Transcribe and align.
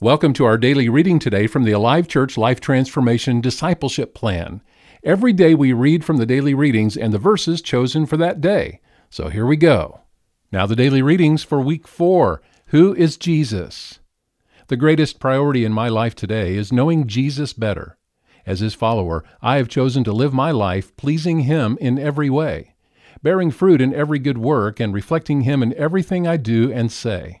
Welcome 0.00 0.34
to 0.34 0.44
our 0.44 0.58
daily 0.58 0.90
reading 0.90 1.18
today 1.18 1.46
from 1.46 1.64
the 1.64 1.72
Alive 1.72 2.06
Church 2.06 2.36
Life 2.36 2.60
Transformation 2.60 3.40
Discipleship 3.40 4.12
Plan. 4.12 4.60
Every 5.02 5.32
day 5.32 5.54
we 5.54 5.72
read 5.72 6.04
from 6.04 6.18
the 6.18 6.26
daily 6.26 6.52
readings 6.52 6.98
and 6.98 7.14
the 7.14 7.18
verses 7.18 7.62
chosen 7.62 8.04
for 8.04 8.18
that 8.18 8.42
day. 8.42 8.82
So 9.08 9.30
here 9.30 9.46
we 9.46 9.56
go. 9.56 10.02
Now, 10.52 10.66
the 10.66 10.76
daily 10.76 11.00
readings 11.00 11.44
for 11.44 11.62
week 11.62 11.88
four 11.88 12.42
Who 12.66 12.94
is 12.94 13.16
Jesus? 13.16 14.00
The 14.66 14.76
greatest 14.76 15.18
priority 15.18 15.64
in 15.64 15.72
my 15.72 15.88
life 15.88 16.14
today 16.14 16.56
is 16.56 16.70
knowing 16.70 17.06
Jesus 17.06 17.54
better. 17.54 17.96
As 18.44 18.60
his 18.60 18.74
follower, 18.74 19.24
I 19.40 19.56
have 19.56 19.66
chosen 19.66 20.04
to 20.04 20.12
live 20.12 20.34
my 20.34 20.50
life 20.50 20.94
pleasing 20.98 21.40
him 21.40 21.78
in 21.80 21.98
every 21.98 22.28
way, 22.28 22.74
bearing 23.22 23.50
fruit 23.50 23.80
in 23.80 23.94
every 23.94 24.18
good 24.18 24.36
work, 24.36 24.78
and 24.78 24.92
reflecting 24.92 25.40
him 25.40 25.62
in 25.62 25.72
everything 25.72 26.28
I 26.28 26.36
do 26.36 26.70
and 26.70 26.92
say. 26.92 27.40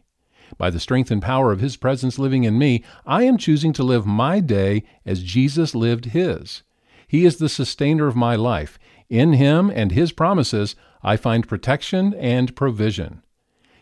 By 0.58 0.70
the 0.70 0.80
strength 0.80 1.10
and 1.10 1.22
power 1.22 1.52
of 1.52 1.60
His 1.60 1.76
presence 1.76 2.18
living 2.18 2.44
in 2.44 2.58
me, 2.58 2.84
I 3.04 3.24
am 3.24 3.38
choosing 3.38 3.72
to 3.74 3.82
live 3.82 4.06
my 4.06 4.40
day 4.40 4.84
as 5.04 5.22
Jesus 5.22 5.74
lived 5.74 6.06
His. 6.06 6.62
He 7.08 7.24
is 7.24 7.36
the 7.36 7.48
sustainer 7.48 8.06
of 8.06 8.16
my 8.16 8.36
life. 8.36 8.78
In 9.08 9.34
Him 9.34 9.70
and 9.70 9.92
His 9.92 10.12
promises, 10.12 10.76
I 11.02 11.16
find 11.16 11.48
protection 11.48 12.14
and 12.14 12.54
provision. 12.56 13.22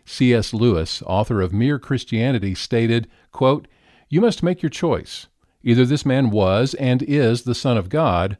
C.S. 0.04 0.52
Lewis, 0.52 1.02
author 1.06 1.40
of 1.40 1.52
Mere 1.52 1.78
Christianity, 1.78 2.54
stated, 2.54 3.08
quote, 3.32 3.66
You 4.08 4.20
must 4.20 4.42
make 4.42 4.62
your 4.62 4.70
choice. 4.70 5.28
Either 5.62 5.86
this 5.86 6.04
man 6.04 6.30
was 6.30 6.74
and 6.74 7.02
is 7.02 7.42
the 7.42 7.54
Son 7.54 7.78
of 7.78 7.88
God, 7.88 8.36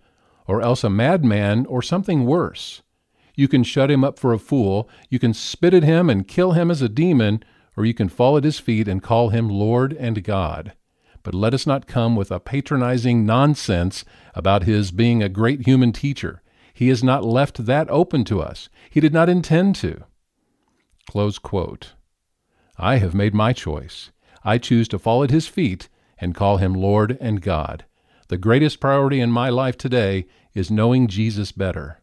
or 0.47 0.61
else 0.61 0.84
a 0.84 0.91
madman 0.91 1.65
or 1.67 1.81
something 1.81 2.27
worse. 2.27 2.83
You 3.34 3.48
can 3.48 3.65
shut 3.65 3.91
him 3.91 4.05
up 4.05 4.19
for 4.19 4.33
a 4.33 4.39
fool, 4.39 4.89
you 5.09 5.19
can 5.19 5.34
spit 5.34 5.75
at 5.75 5.83
him 5.83 6.11
and 6.11 6.29
kill 6.29 6.53
him 6.53 6.70
as 6.70 6.83
a 6.83 6.89
demon, 6.89 7.43
or 7.77 7.84
you 7.84 7.95
can 7.95 8.09
fall 8.09 8.37
at 8.37 8.45
his 8.45 8.59
feet 8.59 8.88
and 8.88 9.02
call 9.02 9.30
him 9.30 9.48
Lord 9.48 9.92
and 9.92 10.23
God. 10.23 10.73
But 11.23 11.34
let 11.34 11.55
us 11.55 11.66
not 11.66 11.87
come 11.87 12.16
with 12.16 12.30
a 12.30 12.38
patronizing 12.38 13.24
nonsense 13.24 14.05
about 14.34 14.64
his 14.64 14.91
being 14.91 15.22
a 15.22 15.28
great 15.28 15.66
human 15.66 15.92
teacher. 15.92 16.42
He 16.72 16.89
has 16.89 17.03
not 17.03 17.25
left 17.25 17.66
that 17.66 17.89
open 17.89 18.25
to 18.25 18.42
us. 18.42 18.69
He 18.91 19.00
did 19.00 19.12
not 19.12 19.28
intend 19.28 19.77
to. 19.77 20.05
Close 21.08 21.39
quote. 21.39 21.94
I 22.77 22.97
have 22.97 23.14
made 23.14 23.34
my 23.34 23.53
choice. 23.53 24.11
I 24.42 24.59
choose 24.59 24.88
to 24.88 24.98
fall 24.98 25.22
at 25.22 25.31
his 25.31 25.47
feet 25.47 25.88
and 26.19 26.34
call 26.34 26.59
him 26.59 26.75
Lord 26.75 27.16
and 27.20 27.41
God. 27.41 27.84
The 28.28 28.38
greatest 28.38 28.81
priority 28.81 29.20
in 29.20 29.31
my 29.31 29.48
life 29.48 29.78
today 29.78 30.27
is 30.55 30.70
knowing 30.70 31.09
Jesus 31.09 31.53
better. 31.53 32.00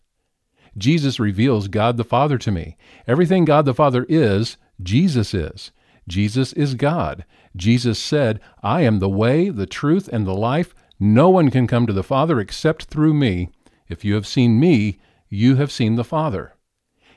Jesus 0.78 1.20
reveals 1.20 1.68
God 1.68 1.98
the 1.98 2.04
Father 2.04 2.38
to 2.38 2.52
me. 2.52 2.78
Everything 3.08 3.44
God 3.44 3.66
the 3.66 3.74
Father 3.74 4.06
is, 4.08 4.58
Jesus 4.84 5.34
is. 5.34 5.72
Jesus 6.08 6.54
is 6.54 6.76
God. 6.76 7.26
Jesus 7.56 8.00
said, 8.00 8.40
I 8.64 8.82
am 8.82 9.00
the 9.00 9.10
way, 9.10 9.50
the 9.50 9.66
truth, 9.66 10.10
and 10.12 10.26
the 10.26 10.34
life. 10.34 10.74
No 11.00 11.30
one 11.30 11.52
can 11.52 11.68
come 11.68 11.88
to 11.88 11.94
the 11.94 12.04
Father 12.04 12.40
except 12.40 12.84
through 12.86 13.14
me. 13.14 13.50
If 13.88 14.06
you 14.06 14.16
have 14.16 14.28
seen 14.28 14.60
me, 14.60 15.00
you 15.30 15.56
have 15.56 15.72
seen 15.72 15.96
the 15.96 16.04
Father. 16.04 16.56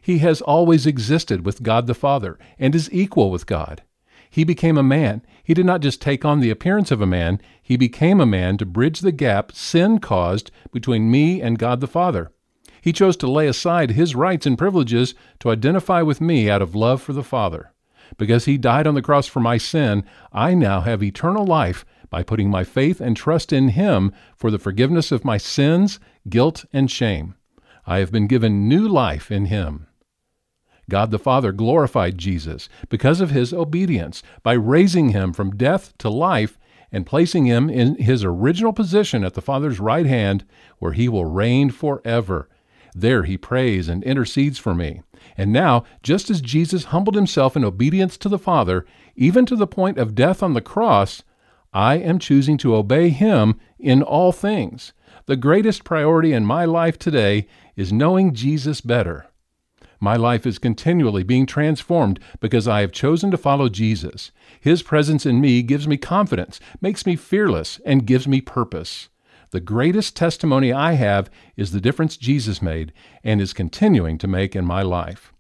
He 0.01 0.19
has 0.19 0.41
always 0.43 0.87
existed 0.87 1.47
with 1.47 1.63
God 1.63 1.87
the 1.87 1.95
Father 1.95 2.39
and 2.59 2.75
is 2.75 2.93
equal 2.93 3.31
with 3.31 3.47
God. 3.47 3.83
He 4.29 4.45
became 4.45 4.77
a 4.77 4.83
man. 4.83 5.23
He 5.43 5.55
did 5.55 5.65
not 5.65 5.81
just 5.81 6.03
take 6.03 6.25
on 6.25 6.41
the 6.41 6.51
appearance 6.51 6.91
of 6.91 7.01
a 7.01 7.07
man, 7.07 7.41
he 7.63 7.77
became 7.77 8.21
a 8.21 8.27
man 8.27 8.59
to 8.59 8.67
bridge 8.67 9.01
the 9.01 9.13
gap 9.13 9.53
sin 9.53 10.01
caused 10.01 10.51
between 10.73 11.11
me 11.11 11.41
and 11.41 11.59
God 11.59 11.81
the 11.81 11.87
Father. 11.87 12.33
He 12.85 12.93
chose 12.93 13.17
to 13.17 13.31
lay 13.31 13.47
aside 13.47 13.93
his 13.93 14.15
rights 14.15 14.45
and 14.45 14.59
privileges 14.59 15.15
to 15.41 15.49
identify 15.49 16.03
with 16.03 16.21
me 16.21 16.51
out 16.51 16.61
of 16.61 16.75
love 16.75 17.01
for 17.01 17.15
the 17.15 17.23
Father. 17.23 17.73
Because 18.19 18.45
he 18.45 18.59
died 18.59 18.87
on 18.87 18.95
the 18.95 19.01
cross 19.01 19.27
for 19.27 19.41
my 19.41 19.57
sin, 19.57 20.05
I 20.35 20.53
now 20.53 20.83
have 20.83 21.03
eternal 21.03 21.47
life 21.47 21.87
by 22.11 22.23
putting 22.23 22.51
my 22.51 22.63
faith 22.63 23.01
and 23.01 23.17
trust 23.17 23.55
in 23.55 23.69
him 23.69 24.13
for 24.37 24.51
the 24.51 24.59
forgiveness 24.59 25.11
of 25.11 25.25
my 25.25 25.39
sins, 25.39 25.99
guilt, 26.29 26.67
and 26.75 26.91
shame. 26.91 27.37
I 27.87 28.01
have 28.01 28.13
been 28.13 28.27
given 28.27 28.69
new 28.69 28.87
life 28.87 29.33
in 29.33 29.47
him. 29.47 29.87
God 30.91 31.11
the 31.11 31.19
Father 31.19 31.53
glorified 31.53 32.19
Jesus 32.19 32.69
because 32.91 33.23
of 33.23 33.31
his 33.31 33.55
obedience 33.55 34.23
by 34.43 34.53
raising 34.53 35.09
him 35.09 35.33
from 35.33 35.57
death 35.57 35.97
to 36.01 36.11
life 36.11 36.59
and 36.93 37.07
placing 37.07 37.47
him 37.47 37.71
in 37.71 37.97
his 37.97 38.23
original 38.25 38.75
position 38.75 39.25
at 39.25 39.33
the 39.33 39.41
Father's 39.41 39.81
right 39.81 40.05
hand, 40.05 40.45
where 40.81 40.93
he 40.93 41.09
will 41.09 41.25
reign 41.25 41.71
forever 41.71 42.47
there 42.95 43.25
he 43.25 43.37
prays 43.37 43.89
and 43.89 44.05
intercedes 44.05 44.59
for 44.59 44.75
me. 44.75 45.03
And 45.37 45.53
now, 45.53 45.85
just 46.03 46.31
as 46.31 46.41
Jesus 46.41 46.85
humbled 46.85 47.17
himself 47.17 47.57
in 47.57 47.65
obedience 47.65 48.17
to 48.19 48.29
the 48.29 48.39
Father, 48.39 48.87
even 49.17 49.47
to 49.47 49.57
the 49.57 49.67
point 49.67 49.99
of 49.99 50.15
death 50.15 50.43
on 50.43 50.55
the 50.55 50.61
cross, 50.61 51.23
I 51.73 51.97
am 51.97 52.21
choosing 52.21 52.57
to 52.59 52.77
obey 52.77 53.09
him 53.09 53.59
in 53.79 54.03
all 54.03 54.31
things. 54.31 54.93
The 55.27 55.37
greatest 55.37 55.83
priority 55.83 56.33
in 56.33 56.45
my 56.45 56.65
life 56.65 56.99
today 56.99 57.49
is 57.75 57.93
knowing 57.93 58.35
Jesus 58.35 58.81
better. 58.81 59.27
My 59.99 60.17
life 60.17 60.47
is 60.47 60.59
continually 60.59 61.23
being 61.23 61.47
transformed 61.47 62.21
because 62.39 62.69
I 62.69 62.81
have 62.83 62.93
chosen 62.93 63.31
to 63.31 63.39
follow 63.39 63.69
Jesus. 63.69 64.31
His 64.61 64.83
presence 64.83 65.25
in 65.25 65.41
me 65.41 65.63
gives 65.63 65.89
me 65.89 65.97
confidence, 65.97 66.61
makes 66.81 67.07
me 67.07 67.17
fearless, 67.17 67.81
and 67.87 68.07
gives 68.07 68.29
me 68.29 68.41
purpose. 68.41 69.09
The 69.55 69.61
greatest 69.61 70.17
testimony 70.17 70.73
I 70.73 70.95
have 70.95 71.31
is 71.57 71.71
the 71.71 71.81
difference 71.81 72.17
Jesus 72.17 72.61
made 72.61 72.93
and 73.23 73.41
is 73.41 73.53
continuing 73.53 74.19
to 74.19 74.27
make 74.27 74.57
in 74.57 74.65
my 74.65 74.83
life. 74.83 75.33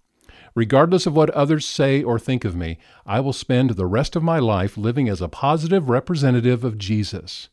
Regardless 0.55 1.05
of 1.05 1.17
what 1.17 1.31
others 1.31 1.67
say 1.67 2.01
or 2.01 2.21
think 2.21 2.45
of 2.45 2.55
me, 2.55 2.79
I 3.05 3.19
will 3.19 3.33
spend 3.33 3.71
the 3.71 3.87
rest 3.87 4.15
of 4.15 4.23
my 4.23 4.39
life 4.39 4.77
living 4.77 5.09
as 5.09 5.21
a 5.21 5.29
positive 5.29 5.89
representative 5.89 6.63
of 6.63 6.79
Jesus. 6.79 7.49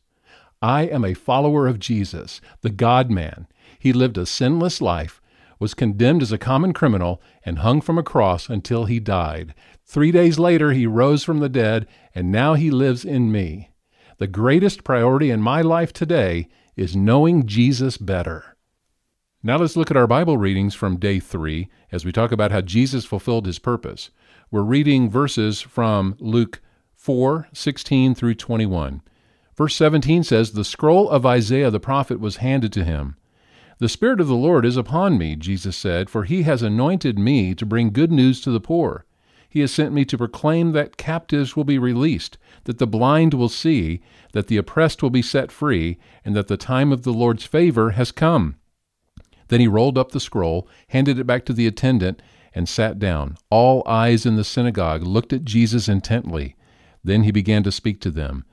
I 0.62 0.82
am 0.82 1.04
a 1.04 1.14
follower 1.14 1.66
of 1.66 1.80
Jesus, 1.80 2.40
the 2.60 2.70
God 2.70 3.10
man. 3.10 3.48
He 3.76 3.92
lived 3.92 4.16
a 4.16 4.24
sinless 4.24 4.80
life, 4.80 5.20
was 5.58 5.74
condemned 5.74 6.22
as 6.22 6.30
a 6.30 6.38
common 6.38 6.72
criminal, 6.72 7.20
and 7.44 7.58
hung 7.58 7.80
from 7.80 7.98
a 7.98 8.04
cross 8.04 8.48
until 8.48 8.84
he 8.84 9.00
died. 9.00 9.52
Three 9.84 10.12
days 10.12 10.38
later, 10.38 10.70
he 10.70 10.86
rose 10.86 11.24
from 11.24 11.40
the 11.40 11.48
dead, 11.48 11.88
and 12.14 12.30
now 12.30 12.54
he 12.54 12.70
lives 12.70 13.04
in 13.04 13.32
me. 13.32 13.71
The 14.22 14.28
greatest 14.28 14.84
priority 14.84 15.32
in 15.32 15.42
my 15.42 15.62
life 15.62 15.92
today 15.92 16.46
is 16.76 16.94
knowing 16.94 17.44
Jesus 17.44 17.96
better. 17.96 18.56
Now 19.42 19.56
let's 19.56 19.74
look 19.74 19.90
at 19.90 19.96
our 19.96 20.06
Bible 20.06 20.38
readings 20.38 20.76
from 20.76 21.00
day 21.00 21.18
three 21.18 21.68
as 21.90 22.04
we 22.04 22.12
talk 22.12 22.30
about 22.30 22.52
how 22.52 22.60
Jesus 22.60 23.04
fulfilled 23.04 23.46
his 23.46 23.58
purpose. 23.58 24.10
We're 24.48 24.62
reading 24.62 25.10
verses 25.10 25.60
from 25.60 26.14
Luke 26.20 26.60
4 26.94 27.48
16 27.52 28.14
through 28.14 28.36
21. 28.36 29.02
Verse 29.56 29.74
17 29.74 30.22
says, 30.22 30.52
The 30.52 30.64
scroll 30.64 31.10
of 31.10 31.26
Isaiah 31.26 31.72
the 31.72 31.80
prophet 31.80 32.20
was 32.20 32.36
handed 32.36 32.72
to 32.74 32.84
him. 32.84 33.16
The 33.80 33.88
Spirit 33.88 34.20
of 34.20 34.28
the 34.28 34.36
Lord 34.36 34.64
is 34.64 34.76
upon 34.76 35.18
me, 35.18 35.34
Jesus 35.34 35.76
said, 35.76 36.08
for 36.08 36.22
he 36.22 36.44
has 36.44 36.62
anointed 36.62 37.18
me 37.18 37.56
to 37.56 37.66
bring 37.66 37.90
good 37.90 38.12
news 38.12 38.40
to 38.42 38.52
the 38.52 38.60
poor. 38.60 39.04
He 39.52 39.60
has 39.60 39.70
sent 39.70 39.92
me 39.92 40.06
to 40.06 40.16
proclaim 40.16 40.72
that 40.72 40.96
captives 40.96 41.54
will 41.54 41.64
be 41.64 41.78
released, 41.78 42.38
that 42.64 42.78
the 42.78 42.86
blind 42.86 43.34
will 43.34 43.50
see, 43.50 44.00
that 44.32 44.46
the 44.46 44.56
oppressed 44.56 45.02
will 45.02 45.10
be 45.10 45.20
set 45.20 45.52
free, 45.52 45.98
and 46.24 46.34
that 46.34 46.48
the 46.48 46.56
time 46.56 46.90
of 46.90 47.02
the 47.02 47.12
Lord's 47.12 47.44
favor 47.44 47.90
has 47.90 48.12
come. 48.12 48.56
Then 49.48 49.60
he 49.60 49.68
rolled 49.68 49.98
up 49.98 50.12
the 50.12 50.20
scroll, 50.20 50.66
handed 50.88 51.18
it 51.18 51.26
back 51.26 51.44
to 51.44 51.52
the 51.52 51.66
attendant, 51.66 52.22
and 52.54 52.66
sat 52.66 52.98
down. 52.98 53.36
All 53.50 53.82
eyes 53.86 54.24
in 54.24 54.36
the 54.36 54.42
synagogue 54.42 55.02
looked 55.02 55.34
at 55.34 55.44
Jesus 55.44 55.86
intently. 55.86 56.56
Then 57.04 57.24
he 57.24 57.30
began 57.30 57.62
to 57.64 57.70
speak 57.70 58.00
to 58.00 58.10
them. 58.10 58.46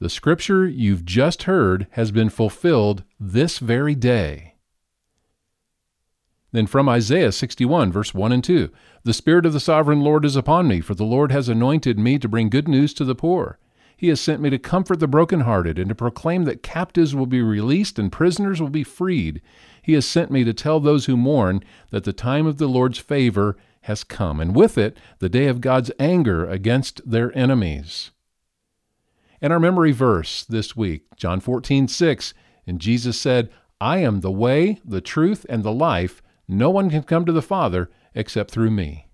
The 0.00 0.10
scripture 0.10 0.66
you've 0.66 1.04
just 1.04 1.44
heard 1.44 1.86
has 1.92 2.10
been 2.10 2.28
fulfilled 2.28 3.04
this 3.20 3.60
very 3.60 3.94
day. 3.94 4.53
Then 6.54 6.68
from 6.68 6.88
Isaiah 6.88 7.32
61, 7.32 7.90
verse 7.90 8.14
1 8.14 8.30
and 8.30 8.44
2 8.44 8.70
The 9.02 9.12
Spirit 9.12 9.44
of 9.44 9.52
the 9.52 9.58
sovereign 9.58 10.02
Lord 10.02 10.24
is 10.24 10.36
upon 10.36 10.68
me, 10.68 10.80
for 10.80 10.94
the 10.94 11.02
Lord 11.02 11.32
has 11.32 11.48
anointed 11.48 11.98
me 11.98 12.16
to 12.20 12.28
bring 12.28 12.48
good 12.48 12.68
news 12.68 12.94
to 12.94 13.04
the 13.04 13.16
poor. 13.16 13.58
He 13.96 14.06
has 14.06 14.20
sent 14.20 14.40
me 14.40 14.50
to 14.50 14.58
comfort 14.60 15.00
the 15.00 15.08
brokenhearted 15.08 15.80
and 15.80 15.88
to 15.88 15.96
proclaim 15.96 16.44
that 16.44 16.62
captives 16.62 17.12
will 17.12 17.26
be 17.26 17.42
released 17.42 17.98
and 17.98 18.12
prisoners 18.12 18.62
will 18.62 18.68
be 18.68 18.84
freed. 18.84 19.42
He 19.82 19.94
has 19.94 20.06
sent 20.06 20.30
me 20.30 20.44
to 20.44 20.52
tell 20.52 20.78
those 20.78 21.06
who 21.06 21.16
mourn 21.16 21.64
that 21.90 22.04
the 22.04 22.12
time 22.12 22.46
of 22.46 22.58
the 22.58 22.68
Lord's 22.68 22.98
favor 22.98 23.56
has 23.80 24.04
come, 24.04 24.38
and 24.38 24.54
with 24.54 24.78
it 24.78 24.96
the 25.18 25.28
day 25.28 25.48
of 25.48 25.60
God's 25.60 25.90
anger 25.98 26.48
against 26.48 27.00
their 27.10 27.36
enemies. 27.36 28.12
And 29.42 29.52
our 29.52 29.58
memory 29.58 29.90
verse 29.90 30.44
this 30.44 30.76
week, 30.76 31.02
John 31.16 31.40
14, 31.40 31.88
6, 31.88 32.32
and 32.64 32.80
Jesus 32.80 33.20
said, 33.20 33.50
I 33.80 33.98
am 33.98 34.20
the 34.20 34.30
way, 34.30 34.78
the 34.84 35.00
truth, 35.00 35.44
and 35.48 35.64
the 35.64 35.72
life. 35.72 36.22
No 36.46 36.70
one 36.70 36.90
can 36.90 37.02
come 37.02 37.24
to 37.24 37.32
the 37.32 37.42
Father 37.42 37.90
except 38.14 38.50
through 38.50 38.70
me. 38.70 39.08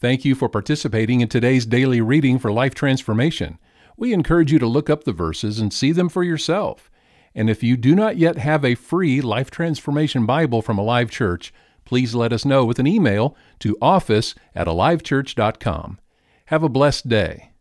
Thank 0.00 0.24
you 0.24 0.34
for 0.34 0.48
participating 0.48 1.20
in 1.20 1.28
today's 1.28 1.64
daily 1.64 2.00
reading 2.00 2.38
for 2.38 2.52
life 2.52 2.74
transformation. 2.74 3.58
We 3.96 4.12
encourage 4.12 4.52
you 4.52 4.58
to 4.58 4.66
look 4.66 4.90
up 4.90 5.04
the 5.04 5.12
verses 5.12 5.60
and 5.60 5.72
see 5.72 5.92
them 5.92 6.08
for 6.08 6.24
yourself. 6.24 6.90
And 7.34 7.48
if 7.48 7.62
you 7.62 7.76
do 7.76 7.94
not 7.94 8.16
yet 8.16 8.38
have 8.38 8.64
a 8.64 8.74
free 8.74 9.20
Life 9.20 9.50
Transformation 9.50 10.26
Bible 10.26 10.62
from 10.62 10.78
Alive 10.78 11.10
Church, 11.10 11.52
please 11.84 12.14
let 12.14 12.32
us 12.32 12.44
know 12.44 12.64
with 12.64 12.78
an 12.78 12.86
email 12.86 13.36
to 13.60 13.76
office 13.80 14.34
at 14.54 14.66
alivechurch.com. 14.66 15.98
Have 16.46 16.62
a 16.62 16.68
blessed 16.68 17.08
day. 17.08 17.53